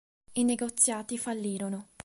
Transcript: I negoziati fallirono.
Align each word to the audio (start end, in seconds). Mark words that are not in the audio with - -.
I 0.31 0.43
negoziati 0.43 1.15
fallirono. 1.19 1.89